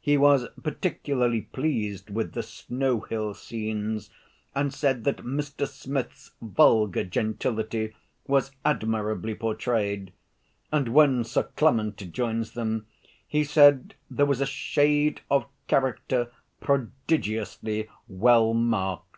[0.00, 4.08] He was particularly pleased with the snow hill scenes,
[4.54, 5.66] and said that Mr.
[5.66, 7.92] Smith's vulgar gentility
[8.28, 10.12] was admirably portrayed;
[10.70, 12.86] and when Sir Clement joins them,
[13.26, 16.30] he said there was a shade of character
[16.60, 19.16] prodigiously well marked.